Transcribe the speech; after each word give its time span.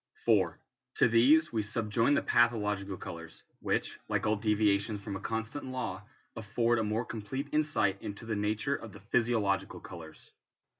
4. 0.25 0.57
To 0.95 1.07
these 1.07 1.53
we 1.53 1.61
subjoin 1.61 2.15
the 2.15 2.23
pathological 2.23 2.97
colours, 2.97 3.43
which, 3.59 3.99
like 4.09 4.25
all 4.25 4.35
deviations 4.35 4.99
from 5.03 5.15
a 5.15 5.19
constant 5.19 5.65
law, 5.65 6.01
afford 6.35 6.79
a 6.79 6.83
more 6.83 7.05
complete 7.05 7.49
insight 7.51 8.01
into 8.01 8.25
the 8.25 8.35
nature 8.35 8.75
of 8.75 8.93
the 8.93 8.99
physiological 9.11 9.79
colours. 9.79 10.31